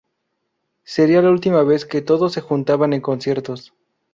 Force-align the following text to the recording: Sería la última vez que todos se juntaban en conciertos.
Sería 0.83 1.21
la 1.21 1.29
última 1.29 1.61
vez 1.61 1.85
que 1.85 2.01
todos 2.01 2.33
se 2.33 2.41
juntaban 2.41 2.93
en 2.93 3.01
conciertos. 3.01 3.71